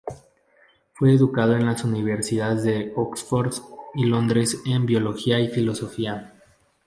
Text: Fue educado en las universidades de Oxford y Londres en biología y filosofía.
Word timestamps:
Fue 0.93 1.13
educado 1.13 1.55
en 1.55 1.67
las 1.67 1.83
universidades 1.83 2.63
de 2.63 2.91
Oxford 2.95 3.53
y 3.93 4.05
Londres 4.05 4.59
en 4.65 4.87
biología 4.87 5.39
y 5.39 5.47
filosofía. 5.49 6.33